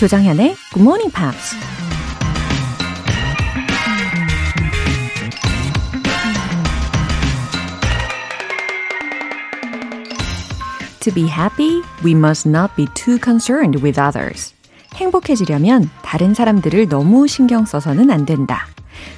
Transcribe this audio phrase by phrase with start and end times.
[0.00, 1.54] 조장현의 Good Morning Pops.
[11.00, 14.54] To be happy, we must not be too concerned with others.
[14.94, 18.68] 행복해지려면 다른 사람들을 너무 신경 써서는 안 된다.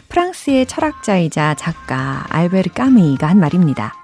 [0.09, 3.95] 프랑스의 철학자이자 작가 알베르 까미가 한 말입니다.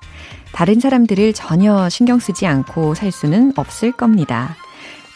[0.53, 4.55] 다른 사람들을 전혀 신경 쓰지 않고 살 수는 없을 겁니다.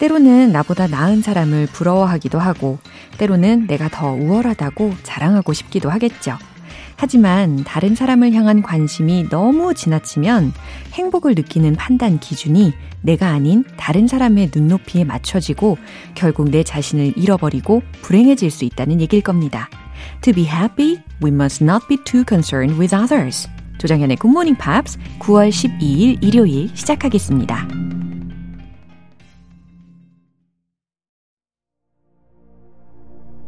[0.03, 2.81] 때로는 나보다 나은 사람을 부러워하기도 하고,
[3.19, 6.37] 때로는 내가 더 우월하다고 자랑하고 싶기도 하겠죠.
[6.97, 10.55] 하지만 다른 사람을 향한 관심이 너무 지나치면
[10.95, 15.79] 행복을 느끼는 판단 기준이 내가 아닌 다른 사람의 눈높이에 맞춰지고
[16.17, 19.71] 결국 내 자신을 잃어버리고 불행해질 수 있다는 얘기일 겁니다.
[20.23, 23.49] To be happy, we must not be too concerned with others.
[23.79, 23.93] Good
[24.25, 27.92] Morning Pops 9월 12일 일요일 시작하겠습니다.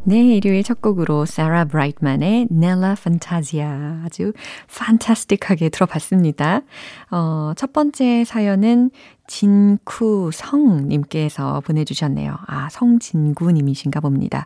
[0.07, 3.67] 네, 일요일 첫 곡으로 사라 브라이트만의 Nella Fantasia
[4.05, 4.33] 아주
[4.69, 6.61] 판타스틱하게 들어봤습니다.
[7.09, 8.91] 어, 첫 번째 사연은
[9.25, 10.41] 진쿠성님께서
[11.61, 12.37] 보내주셨네요.
[12.45, 14.45] 아, 성진구님이신가 봅니다.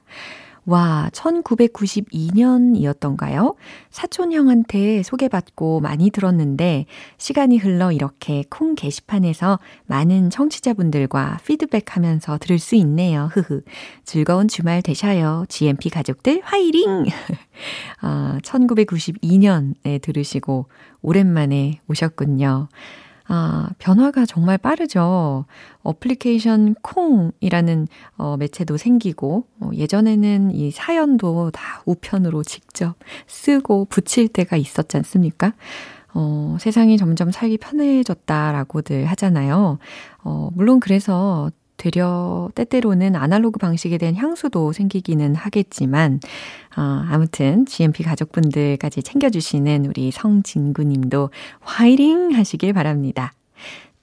[0.69, 3.55] 와, 1992년이었던가요?
[3.89, 6.85] 사촌 형한테 소개받고 많이 들었는데
[7.17, 13.31] 시간이 흘러 이렇게 콩 게시판에서 많은 청취자분들과 피드백 하면서 들을 수 있네요.
[13.33, 13.63] 흐흐.
[14.05, 15.45] 즐거운 주말 되셔요.
[15.49, 17.05] GMP 가족들 화이팅!
[18.01, 20.67] 아, 1992년에 들으시고
[21.01, 22.69] 오랜만에 오셨군요.
[23.31, 25.45] 아, 변화가 정말 빠르죠.
[25.83, 32.95] 어플리케이션 콩이라는 어, 매체도 생기고, 어, 예전에는 이 사연도 다 우편으로 직접
[33.27, 35.53] 쓰고 붙일 때가 있었지 않습니까?
[36.15, 39.77] 어, 세상이 점점 살기 편해졌다라고들 하잖아요.
[40.23, 46.19] 어, 물론 그래서 되려 때때로는 아날로그 방식에 대한 향수도 생기기는 하겠지만,
[46.77, 51.31] 어, 아무튼 GMP 가족분들까지 챙겨주시는 우리 성진구 님도
[51.61, 53.33] 화이팅 하시길 바랍니다.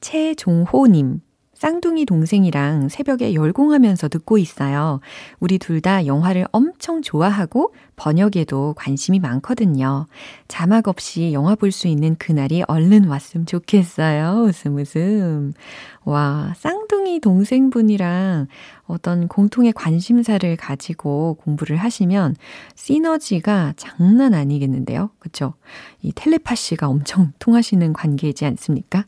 [0.00, 1.20] 최종호님,
[1.56, 5.00] 쌍둥이 동생이랑 새벽에 열공하면서 듣고 있어요.
[5.40, 10.06] 우리 둘 다 영화를 엄청 좋아하고 번역에도 관심이 많거든요.
[10.48, 14.44] 자막 없이 영화 볼 수 있는 그날이 얼른 왔으면 좋겠어요.
[14.48, 15.52] 웃음 웃음.
[16.04, 18.46] 와, 쌍둥이 동생분이랑
[18.86, 22.36] 어떤 공통의 관심사를 가지고 공부를 하시면
[22.74, 25.10] 시너지가 장난 아니겠는데요.
[25.18, 25.54] 그쵸?
[26.02, 29.04] 이 텔레파시가 엄청 통하시는 관계이지 않습니까?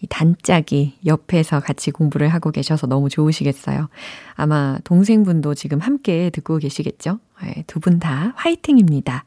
[0.00, 3.88] 이 단짝이 옆에서 같이 공부를 하고 계셔서 너무 좋으시겠어요.
[4.34, 7.18] 아마 동생분도 지금 함께 듣고 계시겠죠?
[7.42, 9.24] 네, 두분 다 화이팅입니다.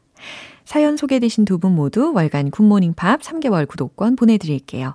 [0.64, 4.94] 사연 소개되신 두 분 모두 월간 굿모닝 팝 3개월 구독권 보내드릴게요.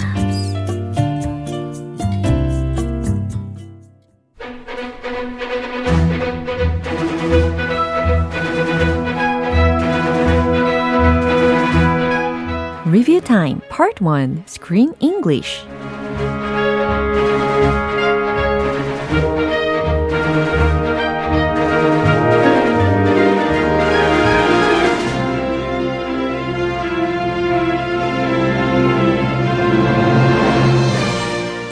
[13.31, 15.65] Time Part 1 Screen English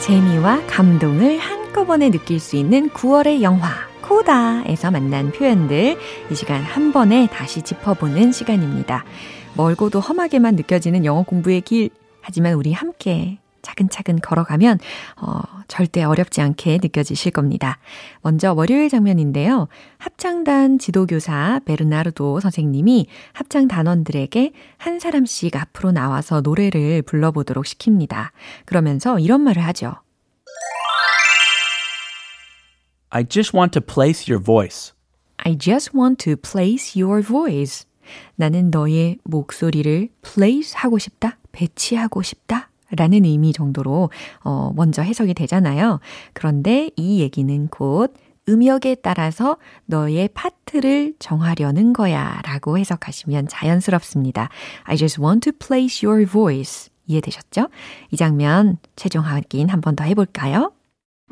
[0.00, 3.68] 재미와 감동을 한꺼번에 느낄 수 있는 9월의 영화
[4.00, 5.98] 코다에서 만난 표현들
[6.30, 9.04] 이 시간 한 번에 다시 짚어보는 시간입니다.
[9.60, 11.90] 멀고도 험하게만 느껴지는 영어 공부의 길.
[12.22, 14.78] 하지만 우리 함께 차근차근 걸어가면
[15.20, 17.78] 어, 절대 어렵지 않게 느껴지실 겁니다.
[18.22, 19.68] 먼저 월요일 장면인데요.
[19.98, 28.30] 합창단 지도교사 베르나르도 선생님이 합창 단원들에게 한 사람씩 앞으로 나와서 노래를 불러보도록 시킵니다.
[28.64, 29.92] 그러면서 이런 말을 하죠.
[33.10, 34.94] I just want to place your voice.
[35.36, 37.89] I just want to place your voice.
[38.36, 44.10] 나는 너의 목소리를 place 하고 싶다, 배치하고 싶다 라는 의미 정도로
[44.42, 46.00] 어, 먼저 해석이 되잖아요.
[46.32, 48.14] 그런데 이 얘기는 곧
[48.48, 54.48] 음역에 따라서 너의 파트를 정하려는 거야 라고 해석하시면 자연스럽습니다.
[54.84, 56.90] I just want to place your voice.
[57.06, 57.68] 이해되셨죠?
[58.10, 60.72] 이 장면 최종 확인 한 번 더 해볼까요?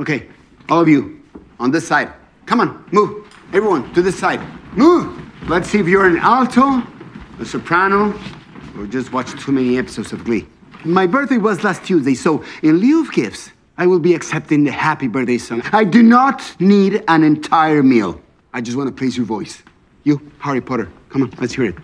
[0.00, 0.28] Okay,
[0.70, 1.18] all of you
[1.58, 2.12] on this side.
[2.46, 3.24] Come on, move.
[3.52, 4.40] Everyone to this side.
[4.76, 5.08] Move.
[5.48, 6.82] Let's see if you're an alto,
[7.40, 8.12] a soprano,
[8.76, 10.46] or just watched too many episodes of Glee.
[10.84, 14.72] My birthday was last Tuesday, so in lieu of gifts, I will be accepting the
[14.72, 15.62] happy birthday song.
[15.72, 18.20] I do not need an entire meal.
[18.52, 19.62] I just want to praise your voice.
[20.04, 21.76] You, Harry Potter, come on, let's hear it.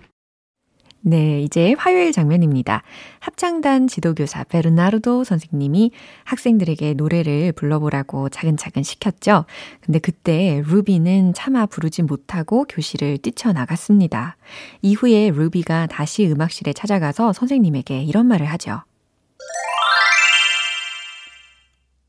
[1.06, 2.82] 네, 이제 화요일 장면입니다.
[3.20, 5.90] 합창단 지도교사 베르나르도 선생님이
[6.24, 9.44] 학생들에게 노래를 불러보라고 차근차근 시켰죠.
[9.82, 14.38] 근데 그때 루비는 차마 부르지 못하고 교실을 뛰쳐나갔습니다.
[14.80, 18.80] 이후에 루비가 다시 음악실에 찾아가서 선생님에게 이런 말을 하죠.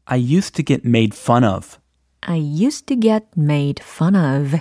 [0.06, 1.78] I used to get made fun of.
[2.22, 4.58] I used to get made fun of.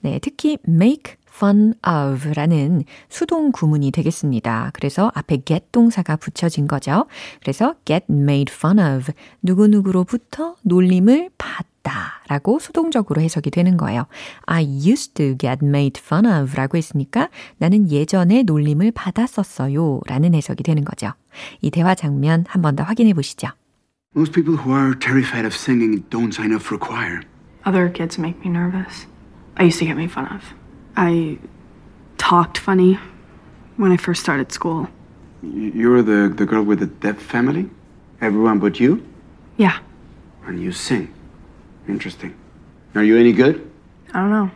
[0.00, 4.70] 네, 특히 make fun of 라는 수동 구문이 되겠습니다.
[4.72, 7.04] 그래서 앞에 get 동사가 붙여진 거죠.
[7.40, 9.12] 그래서 get made fun of.
[9.42, 14.06] 누구누구로부터 놀림을 받다 라고 수동적으로 해석이 되는 거예요.
[14.46, 17.28] I used to get made fun of 라고 했으니까
[17.58, 21.12] 나는 예전에 놀림을 받았었어요 라는 해석이 되는 거죠.
[21.60, 23.48] 이 대화 장면 한 번 더 확인해 보시죠.
[24.16, 27.20] Most people who are terrified of singing don't sign up for choir.
[27.66, 29.06] Other kids make me nervous.
[29.58, 30.55] I used to get made fun of.
[30.95, 31.37] I
[32.17, 32.99] talked funny
[33.77, 34.87] when I first started school.
[35.43, 37.69] You're the, the girl with the deaf family?
[38.21, 39.03] Everyone but you?
[39.57, 39.77] Yeah,
[40.45, 41.09] And you sing.
[41.87, 42.33] Interesting.
[42.95, 43.61] Are you any good?
[44.13, 44.49] I don't know.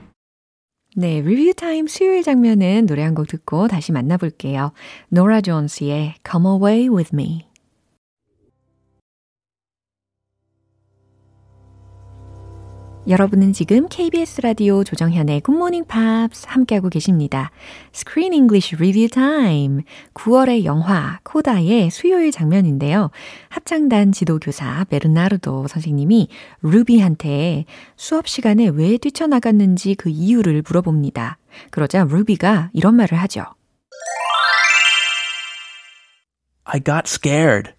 [0.98, 4.72] 네, 리뷰 타임 수요일 장면은 노래 한 곡 듣고 다시 만나볼게요.
[5.10, 7.48] 노라 존스의 Come Away With Me.
[13.11, 17.51] 여러분은 지금 KBS 라디오 조정현의 굿모닝 팝스 함께하고 계십니다.
[17.93, 19.83] Screen English Review Time.
[20.15, 23.11] 9월의 영화 코다의 수요일 장면인데요.
[23.49, 26.29] 합창단 지도교사 베르나르도 선생님이
[26.63, 27.65] 루비한테
[27.97, 31.39] 수업 시간에 왜 뛰쳐나갔는지 그 이유를 물어봅니다.
[31.73, 33.45] 그러자 루비가 이런 말을 하죠.
[36.63, 37.73] I got scared.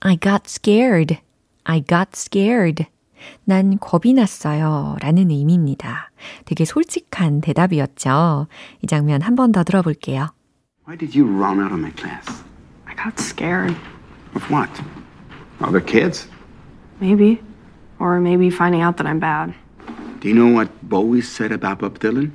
[0.00, 1.20] I got scared.
[1.62, 2.95] I got scared.
[3.45, 4.95] 난 겁이 났어요.
[5.01, 6.11] 라는 의미입니다.
[6.45, 8.47] 되게 솔직한 대답이었죠.
[8.81, 10.33] 이 장면 한 번 더 들어볼게요.
[10.87, 12.43] Why did you run out of my class?
[12.87, 13.75] I got scared.
[14.35, 14.69] Of what?
[15.61, 16.27] Other kids?
[16.99, 17.39] Maybe.
[17.99, 19.53] Or maybe finding out that I'm bad.
[20.21, 22.31] Do you know what Bowie said about Bob Dylan?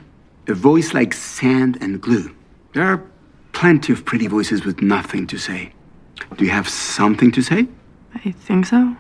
[0.49, 2.31] A voice like sand and glue.
[2.73, 3.03] There are
[3.53, 5.73] plenty of pretty voices with nothing to say.
[6.37, 7.67] Do you have something to say?
[8.15, 8.95] I think so.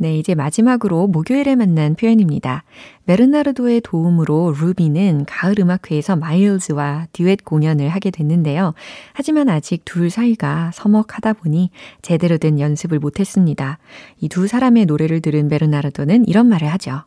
[0.00, 2.62] 네, 이제 마지막으로 목요일에 만난 표현입니다.
[3.06, 8.74] 베르나르도의 도움으로 루비는 가을 음악회에서 마일즈와 듀엣 공연을 하게 됐는데요.
[9.12, 13.78] 하지만 아직 둘 사이가 서먹하다 보니 제대로 된 연습을 못했습니다.
[14.20, 17.02] 이 두 사람의 노래를 들은 베르나르도는 이런 말을 하죠.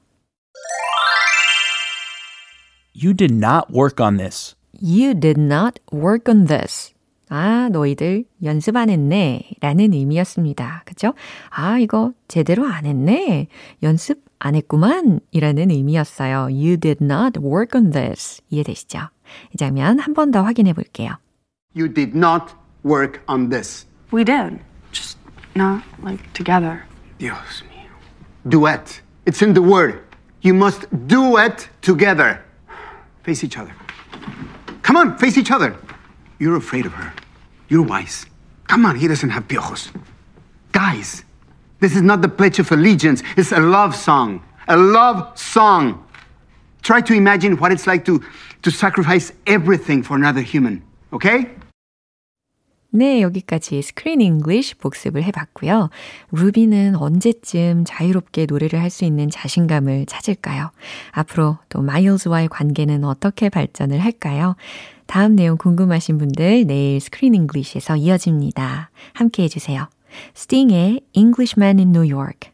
[2.94, 4.54] You did not work on this.
[4.82, 6.94] You did not work on this.
[7.34, 9.52] 아, 너희들 연습 안 했네.
[9.62, 10.84] 라는 의미였습니다.
[10.86, 11.14] 그죠?
[11.50, 13.48] 아, 이거 제대로 안 했네.
[13.84, 15.22] 연습 안 했구만.
[15.32, 16.50] 이라는 의미였어요.
[16.52, 18.42] You did not work on this.
[18.50, 19.00] 이해되시죠?
[19.54, 21.12] 이 장면 한 번 더 확인해 볼게요.
[21.74, 23.88] You did not work on this.
[24.12, 24.60] We did.
[24.92, 25.18] Just
[25.56, 26.84] not like together.
[27.18, 27.88] Dios mío.
[28.50, 29.02] Duet.
[29.26, 30.02] It's in the word.
[30.44, 32.42] You must duet together.
[33.24, 33.74] Face each other.
[34.84, 35.78] Come on, face each other.
[36.40, 37.14] You're afraid of her.
[37.72, 38.26] You're wise.
[38.68, 39.92] Come on, he doesn't have piojos.
[40.74, 41.24] Guys,
[41.80, 43.24] this is not the Pledge of Allegiance.
[43.38, 44.44] It's a love song.
[44.68, 46.04] A love song.
[46.82, 48.22] Try to imagine what it's like to,
[48.64, 50.84] to sacrifice everything for another human.
[51.14, 51.48] Okay?
[52.94, 55.90] 네, 여기까지 스크린 잉글리쉬 복습을 해봤고요.
[56.34, 60.72] 루비는 언제쯤 자유롭게 노래를 할 수 있는 자신감을 찾을까요?
[61.12, 64.58] 앞으로 또 마일즈와의 관계는 어떻게 발전을 할까요?
[65.08, 68.92] 다음 내용 궁금하신 분들 내일 Screen English에서 이어집니다.
[69.14, 69.88] 함께 해주세요.
[70.34, 72.52] 스팅의 Englishman in New York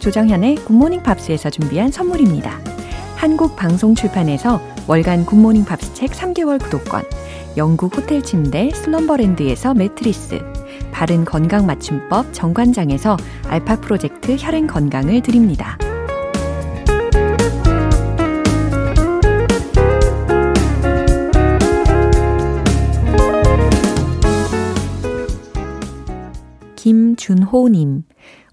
[0.00, 2.58] 조정현의 굿모닝 팝스에서 준비한 선물입니다.
[3.16, 7.04] 한국 방송 출판에서 월간 굿모닝 팝스 책 3개월 구독권,
[7.56, 10.40] 영국 호텔 침대 슬럼버랜드에서 매트리스,
[10.92, 13.16] 바른 건강 맞춤법 정관장에서
[13.48, 15.76] 알파 프로젝트 혈행 건강을 드립니다.
[26.76, 28.04] 김준호님.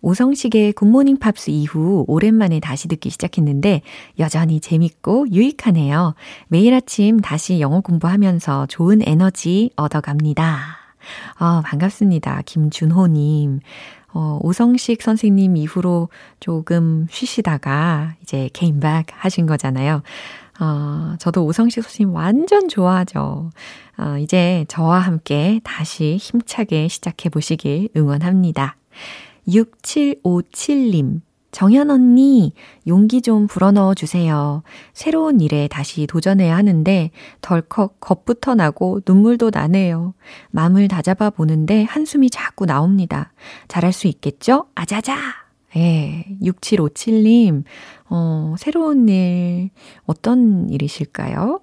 [0.08, 3.82] 오성식의 굿모닝 팝스 이후 오랜만에 다시 듣기 시작했는데
[4.20, 6.16] 여전히 재밌고 유익하네요.
[6.48, 10.60] 매일 아침 다시 영어 공부하면서 좋은 에너지 얻어갑니다.
[11.36, 12.44] 아, 반갑습니다.
[12.46, 13.60] 김준호님.
[14.14, 16.08] 어, 오성식 선생님 이후로
[16.40, 20.04] 조금 쉬시다가 이제 컴백 하신 거잖아요.
[20.62, 23.50] 어, 저도 오성식 선생님 완전 좋아하죠.
[23.98, 28.78] 어, 이제 저와 함께 다시 힘차게 시작해 보시길 응원합니다.
[29.48, 32.54] 6757님, 정현 언니,
[32.86, 34.62] 용기 좀 불어넣어 주세요.
[34.94, 37.10] 새로운 일에 다시 도전해야 하는데
[37.42, 40.14] 덜컥 겁부터 나고 눈물도 나네요.
[40.52, 43.32] 마음을 다잡아 보는데 한숨이 자꾸 나옵니다.
[43.68, 44.68] 잘할 수 있겠죠?
[44.76, 45.18] 아자자!
[45.76, 47.64] 예, 6757님,
[48.10, 49.70] 어, 새로운 일,
[50.06, 51.62] 어떤 일이실까요?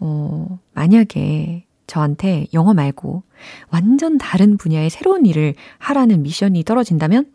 [0.00, 3.24] 어, 만약에 저한테 영어 말고
[3.70, 7.32] 완전 다른 분야의 새로운 일을 하라는 미션이 떨어진다면,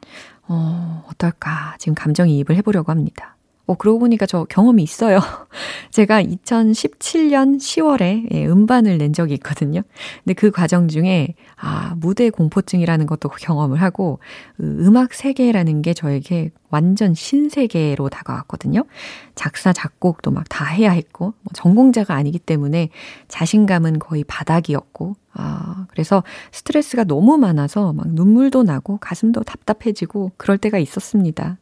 [0.48, 1.76] 어, 어떨까.
[1.80, 3.33] 지금 감정이입을 해보려고 합니다.
[3.66, 5.20] 어, 그러고 보니까 저 경험이 있어요.
[5.92, 9.82] 제가 2017년 10월에 예, 음반을 낸 적이 있거든요.
[10.24, 14.20] 근데 그 과정 중에, 아, 무대 공포증이라는 것도 경험을 하고,
[14.58, 18.84] 그 음악 세계라는 게 저에게 완전 신세계로 다가왔거든요.
[19.36, 22.90] 작사, 작곡도 막 다 해야 했고, 뭐 전공자가 아니기 때문에
[23.30, 30.78] 자신감은 거의 바닥이었고, 아, 그래서 스트레스가 너무 많아서 막 눈물도 나고 가슴도 답답해지고 그럴 때가
[30.80, 31.58] 있었습니다.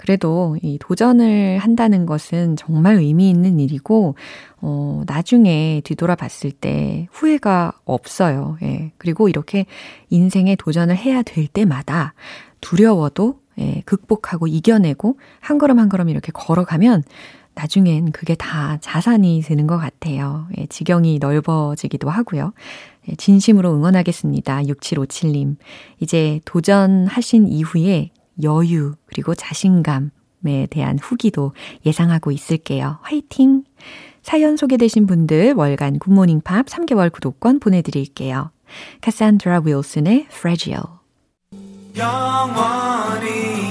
[0.00, 4.14] 그래도 이 도전을 한다는 것은 정말 의미 있는 일이고,
[4.62, 8.56] 어, 나중에 뒤돌아 봤을 때 후회가 없어요.
[8.62, 8.92] 예.
[8.96, 9.66] 그리고 이렇게
[10.08, 12.14] 인생에 도전을 해야 될 때마다
[12.62, 17.02] 두려워도 예, 극복하고 이겨내고 한 걸음 한 걸음 이렇게 걸어가면
[17.52, 20.46] 나중엔 그게 다 자산이 되는 것 같아요.
[20.56, 22.54] 예, 지경이 넓어지기도 하고요.
[23.10, 24.62] 예, 진심으로 응원하겠습니다.
[24.62, 25.56] 6757님.
[25.98, 28.12] 이제 도전하신 이후에
[28.42, 31.52] 여유, 그리고 자신감에 대한 후기도
[31.84, 32.98] 예상하고 있을게요.
[33.02, 33.64] 화이팅!
[34.22, 38.50] 사연 소개되신 분들 월간 굿모닝 팝 3개월 구독권 보내드릴게요.
[39.00, 40.82] 카산드라 윌슨의 Fragile.
[41.96, 43.69] 영원히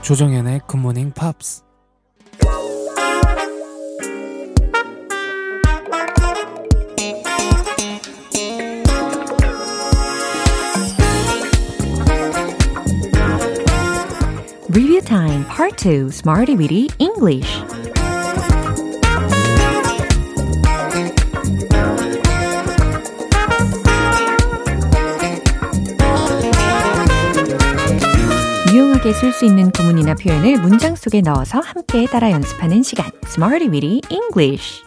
[0.00, 1.62] 조정현의 굿모닝 팝스
[14.70, 17.62] Review Time Part 2 Smarty Weedy English
[29.02, 33.10] 유용하게 쓸 수 있는 구문이나 표현을 문장 속에 넣어서 함께 따라 연습하는 시간.
[33.24, 34.84] Smarty Weedy English.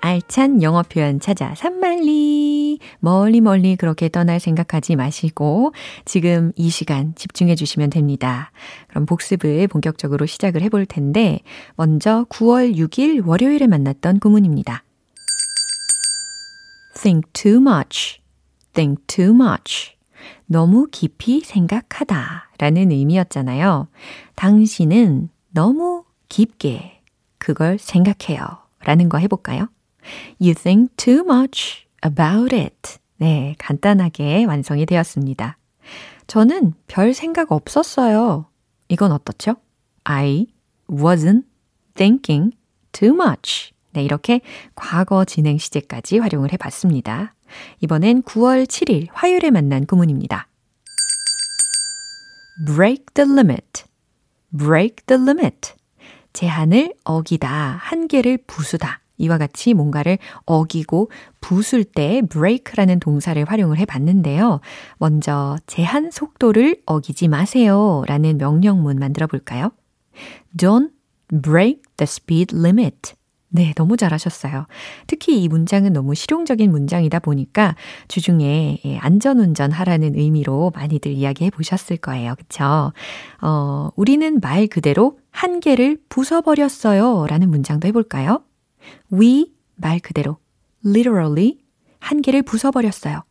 [0.00, 2.78] 알찬 영어 표현 찾아 산말리.
[2.98, 5.74] 멀리 멀리 그렇게 떠날 생각하지 마시고
[6.06, 8.52] 지금 이 시간 집중해 주시면 됩니다.
[8.88, 11.40] 그럼 복습을 본격적으로 시작을 해볼 텐데
[11.76, 14.82] 먼저 9월 6일 월요일에 만났던 구문입니다.
[16.94, 18.20] think too much.
[18.72, 19.97] think too much.
[20.46, 23.88] 너무 깊이 생각하다 라는 의미였잖아요.
[24.34, 27.02] 당신은 너무 깊게
[27.38, 28.46] 그걸 생각해요.
[28.80, 29.68] 라는 거 해볼까요?
[30.40, 32.98] You think too much about it.
[33.16, 35.58] 네, 간단하게 완성이 되었습니다.
[36.26, 38.46] 저는 별 생각 없었어요.
[38.88, 39.56] 이건 어떻죠?
[40.04, 40.46] I
[40.88, 41.44] wasn't
[41.94, 42.56] thinking
[42.92, 43.72] too much.
[43.92, 44.40] 네, 이렇게
[44.74, 47.34] 과거 진행 시제까지 활용을 해봤습니다.
[47.80, 50.48] 이번엔 9월 7일 화요일에 만난 구문입니다.
[52.66, 53.84] break the limit,
[54.56, 55.74] break the limit.
[56.32, 59.00] 제한을 어기다, 한계를 부수다.
[59.18, 64.60] 이와 같이 뭔가를 어기고 부술 때 break라는 동사를 활용을 해 봤는데요.
[64.98, 69.72] 먼저 제한 속도를 어기지 마세요 라는 명령문 만들어 볼까요?
[70.56, 70.90] Don't
[71.42, 73.14] break the speed limit.
[73.50, 74.66] 네, 너무 잘하셨어요.
[75.06, 77.76] 특히 이 문장은 너무 실용적인 문장이다 보니까
[78.08, 82.34] 주중에 예, 안전운전 하라는 의미로 많이들 이야기해 보셨을 거예요.
[82.36, 82.92] 그쵸?
[83.40, 87.26] 어, 우리는 말 그대로 한 개를 부숴버렸어요.
[87.28, 88.42] 라는 문장도 해볼까요?
[89.12, 90.36] We 말 그대로
[90.84, 91.58] literally
[92.00, 93.22] 한 개를 부숴버렸어요.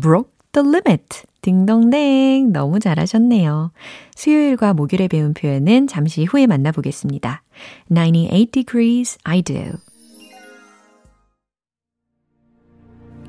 [0.00, 1.22] broke the limit.
[1.42, 2.52] 딩동댕.
[2.52, 3.72] 너무 잘하셨네요.
[4.14, 7.42] 수요일과 목요일에 배운 표현은 잠시 후에 만나보겠습니다.
[7.88, 9.78] 98 degrees I do.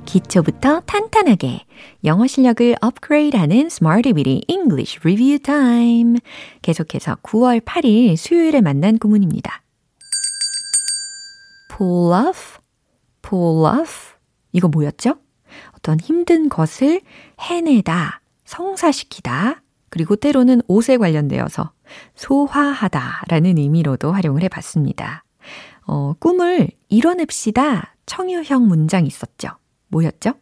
[0.05, 1.65] 기초부터 탄탄하게
[2.03, 6.17] 영어 실력을 업그레이드하는 Smarty Weedy English Review Time.
[6.63, 9.61] 계속해서 9월 8일 수요일에 만난 구문입니다.
[11.69, 12.57] pull off,
[13.21, 14.15] pull off.
[14.51, 15.15] 이거 뭐였죠?
[15.79, 17.01] 어떤 힘든 것을
[17.39, 21.71] 해내다, 성사시키다, 그리고 때로는 옷에 관련되어서
[22.15, 25.23] 소화하다 라는 의미로도 활용을 해 봤습니다.
[25.87, 29.49] 어, 꿈을 이뤄냅시다 청유형 문장 있었죠.
[29.87, 30.33] 뭐였죠?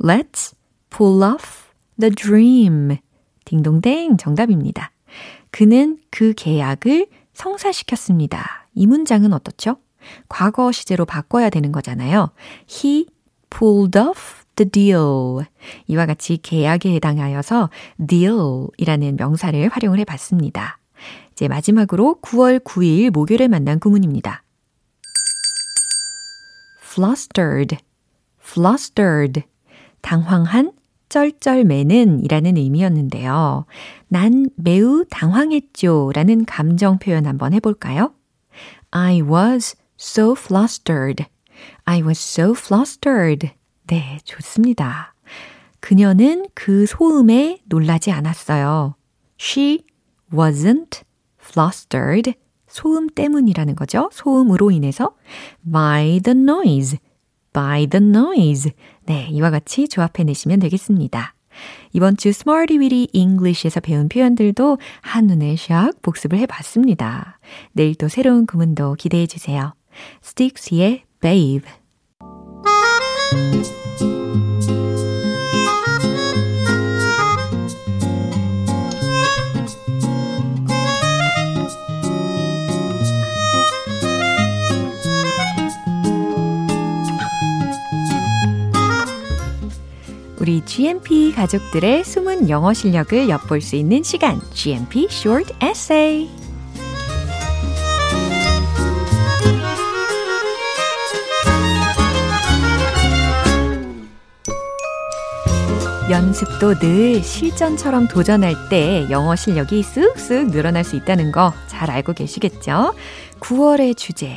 [0.00, 0.54] Let's
[0.90, 1.66] pull off
[2.00, 2.96] the dream.
[3.44, 4.92] 딩동댕 정답입니다.
[5.50, 8.66] 그는 그 계약을 성사시켰습니다.
[8.74, 9.76] 이 문장은 어떻죠?
[10.28, 12.30] 과거 시제로 바꿔야 되는 거잖아요.
[12.70, 13.06] He
[13.50, 15.46] pulled off the deal.
[15.86, 17.70] 이와 같이 계약에 해당하여서
[18.06, 20.78] deal이라는 명사를 활용을 해 봤습니다.
[21.32, 24.42] 이제 마지막으로 9월 9일 목요일에 만난 구문입니다.
[26.82, 27.78] flustered,
[28.42, 29.44] flustered.
[30.00, 30.72] 당황한,
[31.08, 33.66] 쩔쩔매는 이라는 의미였는데요.
[34.08, 38.12] 난 매우 당황했죠 라는 감정 표현 한번 해볼까요?
[38.90, 41.26] I was so flustered.
[41.84, 43.50] I was so flustered.
[43.88, 45.14] 네, 좋습니다.
[45.80, 48.94] 그녀는 그 소음에 놀라지 않았어요.
[49.40, 49.84] She
[50.32, 51.02] wasn't
[51.40, 52.34] flustered.
[52.66, 54.10] 소음 때문이라는 거죠.
[54.12, 55.14] 소음으로 인해서
[55.72, 56.98] by the noise.
[57.52, 58.72] by the noise.
[59.06, 61.34] 네, 이와 같이 조합해 내시면 되겠습니다.
[61.94, 67.38] 이번 주 Smarty Weedy English에서 배운 표현들도 한눈에 샥 복습을 해봤습니다.
[67.72, 69.74] 내일 또 새로운 구문도 기대해 주세요.
[70.22, 71.68] Sticks의 Babe.
[90.48, 96.26] 우리 GMP 가족들의 숨은 영어 실력을 엿볼 수 있는 시간, GMP Short Essay.
[106.10, 112.94] 연습도 늘 실전처럼 도전할 때 영어 실력이 쓱쓱 늘어날 수 있다는 거 잘 알고 계시겠죠?
[113.40, 114.34] 9월의 주제,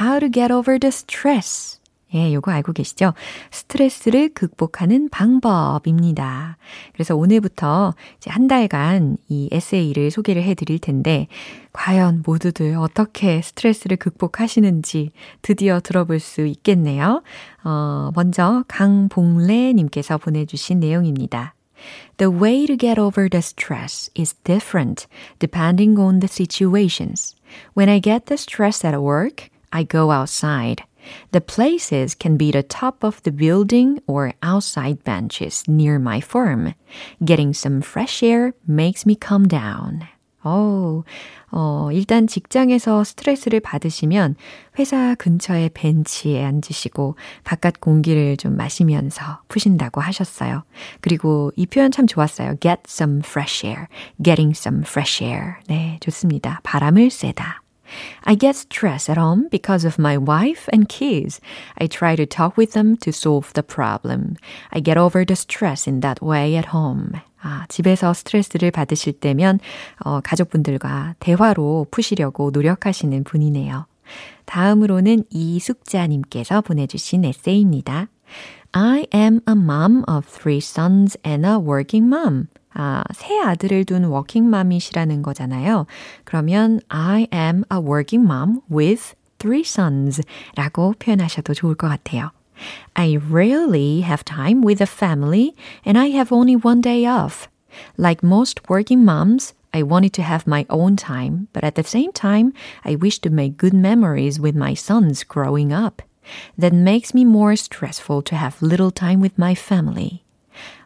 [0.00, 1.81] How to get over the stress.
[2.14, 3.14] 예, 요거 알고 계시죠?
[3.50, 6.56] 스트레스를 극복하는 방법입니다.
[6.92, 11.26] 그래서 오늘부터 이제 한 달간 이 에세이를 소개를 해 드릴 텐데,
[11.72, 17.22] 과연 모두들 어떻게 스트레스를 극복하시는지 드디어 들어볼 수 있겠네요.
[17.64, 21.54] 어, 먼저 강봉래님께서 보내주신 내용입니다.
[22.18, 25.06] The way to get over the stress is different
[25.38, 27.34] depending on the situations.
[27.74, 30.84] When I get the stress at work, I go outside.
[31.32, 36.74] The places can be the top of the building or outside benches near my firm.
[37.24, 40.08] Getting some fresh air makes me calm down.
[40.44, 41.02] 어,
[41.50, 44.34] 어, 일단 직장에서 스트레스를 받으시면
[44.78, 50.64] 회사 근처의 벤치에 앉으시고 바깥 공기를 좀 마시면서 푸신다고 하셨어요.
[51.00, 52.56] 그리고 이 표현 참 좋았어요.
[52.60, 53.86] get some fresh air,
[54.22, 55.54] getting some fresh air.
[55.68, 56.60] 네, 좋습니다.
[56.64, 57.61] 바람을 쐬다.
[58.25, 61.39] I get stressed at home because of my wife and kids.
[61.79, 64.35] I try to talk with them to solve the problem.
[64.71, 67.13] I get over the stress in that way at home.
[67.41, 69.59] 아, 집에서 스트레스를 받으실 때면
[69.99, 73.85] 어, 가족분들과 대화로 푸시려고 노력하시는 분이네요.
[74.45, 78.07] 다음으로는 이숙자님께서 보내주신 에세이입니다.
[78.73, 82.47] I am a mom of three sons and a working mom.
[82.73, 85.87] 아, 새 아들을 둔 working mom이시라는 거잖아요.
[86.23, 90.21] 그러면 I am a working mom with three sons
[90.55, 92.31] 라고 표현하셔도 좋을 것 같아요.
[92.95, 97.47] I rarely have time with the family and I have only one day off.
[97.97, 102.11] Like most working moms, I wanted to have my own time, but at the same
[102.11, 102.53] time,
[102.83, 106.01] I wish to make good memories with my sons growing up.
[106.57, 110.20] That makes me more stressful to have little time with my family.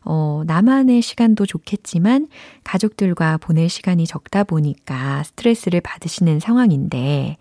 [0.06, 2.28] 어, 나만의 시간도 좋겠지만
[2.62, 7.36] 가족들과 보낼 시간이 적다 보니까 스트레스를 받으시는 상황인데,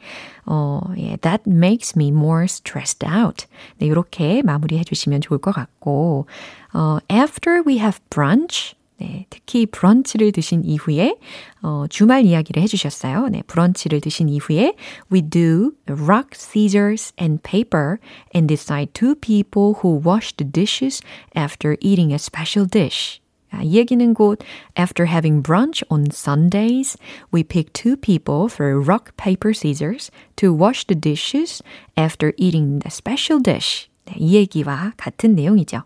[0.46, 3.46] 어, yeah, that makes me more stressed out.
[3.78, 6.26] 네, 이렇게 마무리해 주시면 좋을 것 같고,
[6.74, 11.17] 어, after we have brunch, 네, 특히 브런치를 드신 이후에
[11.63, 13.29] 어, 주말 이야기를 해주셨어요.
[13.29, 14.75] 네, 브런치를 드신 이후에
[15.11, 17.97] we do rock, scissors, and paper
[18.35, 21.01] and decide two people who wash the dishes
[21.35, 23.21] after eating a special dish.
[23.63, 24.39] 이 얘기는 곧
[24.77, 26.97] After having brunch on Sundays,
[27.33, 31.63] we pick two people through rock, paper, scissors to wash the dishes
[31.97, 33.89] after eating the special dish.
[34.05, 35.83] 네, 이 얘기와 같은 내용이죠.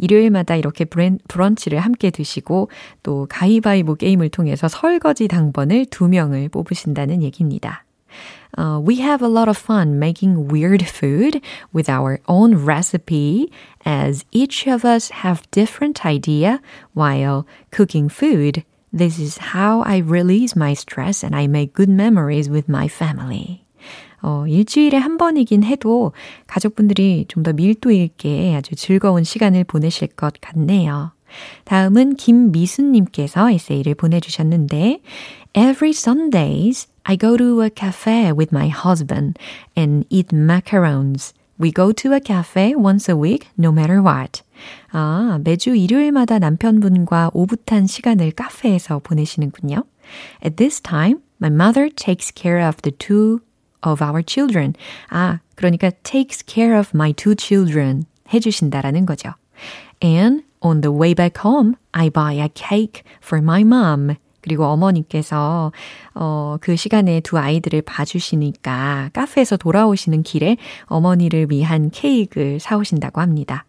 [0.00, 2.70] 일요일마다 이렇게 브랜, 브런치를 함께 드시고
[3.02, 7.84] 또 가위바위보 게임을 통해서 설거지 당번을 두 명을 뽑으신다는 얘기입니다.
[8.56, 13.50] Uh, we have a lot of fun making weird food with our own recipe
[13.84, 16.60] as each of us have different idea
[16.94, 18.64] while cooking food.
[18.92, 23.66] This is how I release my stress and I make good memories with my family.
[24.21, 26.13] 어, 일주일에 한 번이긴 해도
[26.47, 31.11] 가족분들이 좀 더 밀도 있게 아주 즐거운 시간을 보내실 것 같네요.
[31.65, 35.01] 다음은 김미순님께서 에세이를 보내주셨는데,
[35.55, 39.39] Every Sundays, I go to a cafe with my husband
[39.75, 41.33] and eat macarons.
[41.59, 44.43] We go to a cafe once a week, no matter what.
[44.91, 49.83] 아, 매주 일요일마다 남편분과 오붓한 시간을 카페에서 보내시는군요.
[50.45, 53.39] At this time, my mother takes care of the two
[53.83, 54.73] of our children.
[55.09, 59.33] 아, 그러니까 takes care of my two children 해주신다라는 거죠.
[60.03, 64.15] And on the way back home, I buy a cake for my mom.
[64.41, 65.71] 그리고 어머니께서
[66.15, 73.65] 어, 그 시간에 두 아이들을 봐주시니까 카페에서 돌아오시는 길에 어머니를 위한 케이크를 사오신다고 합니다.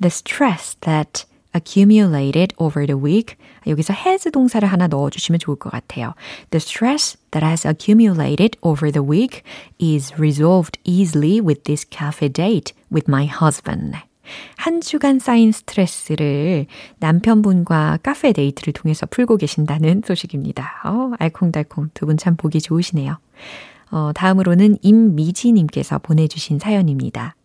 [0.00, 3.36] The stress that accumulated over the week.
[3.66, 6.14] 여기서 has 동사를 하나 넣어주시면 좋을 것 같아요.
[6.50, 9.42] The stress that has accumulated over the week
[9.80, 13.96] is resolved easily with this cafe date with my husband.
[14.56, 16.66] 한 주간 쌓인 스트레스를
[16.98, 20.80] 남편분과 카페 데이트를 통해서 풀고 계신다는 소식입니다.
[20.84, 23.18] 어, 알콩달콩 두 분 참 보기 좋으시네요.
[23.90, 27.36] 어, 다음으로는 임미지님께서 보내주신 사연입니다.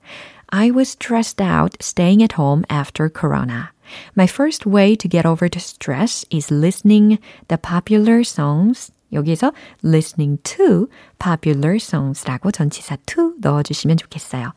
[0.48, 3.72] I was stressed out staying at home after Corona.
[4.17, 7.19] My first way to get over the stress is listening
[7.49, 8.91] the popular songs.
[9.15, 9.53] 여기서
[9.85, 14.53] listening to popular songs라고 전치사 to 넣어주시면 좋겠어요.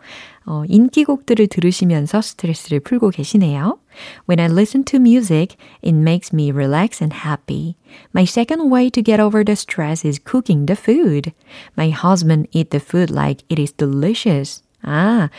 [0.46, 3.80] 어, 인기곡들을 들으시면서 스트레스를 풀고 계시네요.
[4.28, 7.76] When I listen to music, it makes me relax and happy.
[8.14, 11.34] My second way to get over the stress is cooking the food.
[11.78, 14.64] My husband eat the food like it is delicious.
[14.84, 15.30] 아,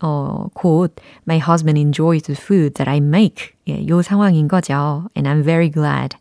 [0.00, 0.94] 어, 곧
[1.26, 3.52] My husband enjoys the food that I make.
[3.68, 5.08] 예, 요 상황인 거죠.
[5.16, 6.16] And I'm very glad.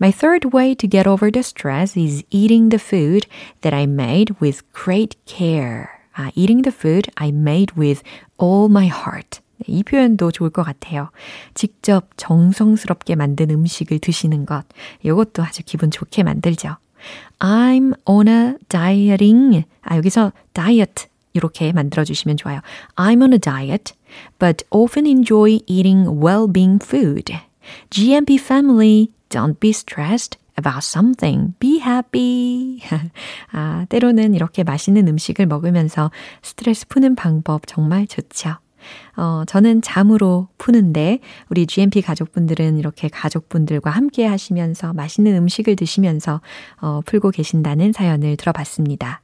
[0.00, 3.26] My third way to get over the stress is eating the food
[3.60, 5.88] that I made with great care.
[6.14, 8.02] 아, eating the food I made with
[8.40, 9.40] all my heart.
[9.66, 11.10] 이 표현도 좋을 것 같아요.
[11.54, 14.64] 직접 정성스럽게 만든 음식을 드시는 것.
[15.02, 16.76] 이것도 아주 기분 좋게 만들죠.
[17.40, 19.64] I'm on a dieting.
[19.82, 22.60] 아, 여기서 diet 이 렇게 만들어 주시면 좋아요.
[22.96, 23.94] I'm on a diet,
[24.38, 27.32] but often enjoy eating well-being food.
[27.90, 31.54] GMP family, don't be stressed about something.
[31.60, 32.80] Be happy.
[33.52, 36.10] 아, 때로는 이렇게 맛있는 음식을 먹으면서
[36.42, 38.56] 스트레스 푸는 방법 정말 좋죠.
[39.16, 41.18] 어, 저는 잠으로 푸는데
[41.50, 46.40] 우리 GMP 가족분들은 이렇게 가족분들과 함께 하시면서 맛있는 음식을 드시면서
[46.80, 49.20] 어, 풀고 계신다는 사연을 들어봤습니다.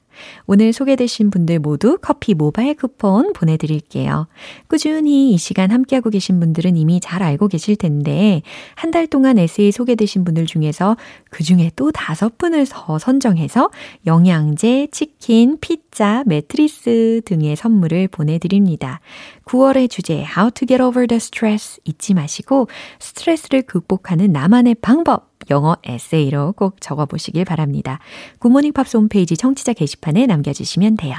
[0.47, 4.29] 오늘 소개되신 분들 모두 커피 모바일 쿠폰 보내드릴게요.
[4.69, 8.43] 꾸준히 이 시간 함께하고 계신 분들은 이미 잘 알고 계실 텐데,
[8.75, 10.97] 한 달 동안 에세이 소개되신 분들 중에서
[11.35, 13.69] 그 중에 또 다섯 분을 더 선정해서
[14.07, 19.01] 영양제, 치킨, 피자, 매트리스 등의 선물을 보내드립니다.
[19.45, 22.69] 9월의 주제, How to get over the stress 잊지 마시고,
[23.01, 27.99] 스트레스를 극복하는 나만의 방법, 영어 에세이로 꼭 적어보시길 바랍니다.
[28.39, 31.17] 굿모닝 팝스 홈페이지 청취자 게시판에 남겨주시면 돼요.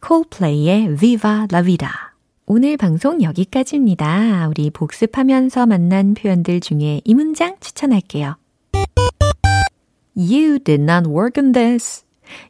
[0.00, 1.88] 콜플레이의 Viva la Vida.
[2.44, 4.48] 오늘 방송 여기까지입니다.
[4.50, 8.36] 우리 복습하면서 만난 표현들 중에 이 문장 추천할게요.
[10.16, 12.04] You did not work on this.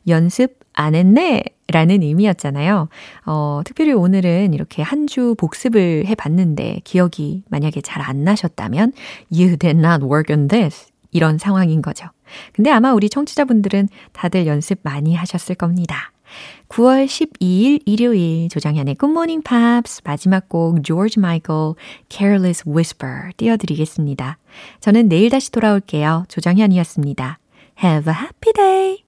[0.08, 1.42] 연습 안 했네.
[1.68, 2.88] 라는 의미였잖아요.
[3.26, 8.92] 어, 특별히 오늘은 이렇게 한 주 복습을 해봤는데 기억이 만약에 잘 안 나셨다면
[9.32, 10.86] You did not work on this.
[11.10, 12.06] 이런 상황인 거죠.
[12.52, 16.12] 근데 아마 우리 청취자분들은 다들 연습 많이 하셨을 겁니다.
[16.68, 21.74] 9월 12일 일요일 조정현의 굿모닝 팝스 마지막 곡 조지 마이클
[22.08, 24.38] Careless Whisper 띄워드리겠습니다.
[24.80, 26.24] 저는 내일 다시 돌아올게요.
[26.28, 27.38] 조정현이었습니다.
[27.80, 29.05] Have a happy day!